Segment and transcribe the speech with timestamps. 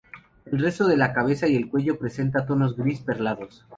[0.51, 3.67] El resto de la cabeza y el cuello presenta tonos gris-perlados.